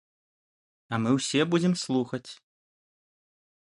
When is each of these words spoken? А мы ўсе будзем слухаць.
А 0.95 0.99
мы 1.03 1.09
ўсе 1.17 1.41
будзем 1.53 1.73
слухаць. 1.85 2.27